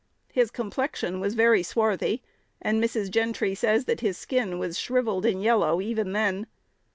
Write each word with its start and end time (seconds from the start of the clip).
His 0.31 0.49
complexion 0.49 1.19
was 1.19 1.35
very 1.35 1.61
swarthy, 1.61 2.23
and 2.59 2.83
Mrs. 2.83 3.11
Gentry 3.11 3.53
says 3.53 3.85
that 3.85 3.99
his 3.99 4.17
skin 4.17 4.57
was 4.57 4.79
shrivelled 4.79 5.27
and 5.27 5.43
yellow 5.43 5.79
even 5.79 6.13
then. 6.13 6.47